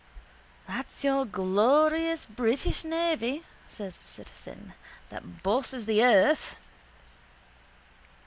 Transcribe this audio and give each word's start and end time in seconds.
—That's 0.67 1.03
your 1.03 1.25
glorious 1.25 2.25
British 2.25 2.83
navy, 2.83 3.43
says 3.69 3.97
the 3.97 4.07
citizen, 4.07 4.73
that 5.09 5.43
bosses 5.43 5.85
the 5.85 6.03
earth. 6.03 6.55